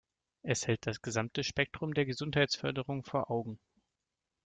[0.41, 3.59] Es hält das gesamte Spektrum der Gesundheitsförderung vor Augen.